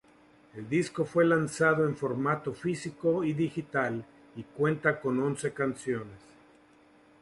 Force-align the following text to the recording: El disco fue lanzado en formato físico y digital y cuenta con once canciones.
El 0.55 0.67
disco 0.67 1.05
fue 1.05 1.25
lanzado 1.25 1.85
en 1.85 1.95
formato 1.95 2.53
físico 2.53 3.23
y 3.23 3.33
digital 3.33 4.03
y 4.35 4.41
cuenta 4.41 4.99
con 4.99 5.19
once 5.21 5.53
canciones. 5.53 6.17